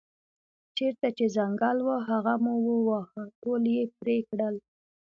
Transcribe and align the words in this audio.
چېرته 0.77 1.07
چې 1.17 1.25
ځنګل 1.35 1.77
و 1.81 1.89
هغه 2.09 2.33
مو 2.43 2.53
وواهه 2.67 3.21
ټول 3.41 3.63
یې 3.75 3.83
پرې 3.97 4.17
کړل. 4.29 4.55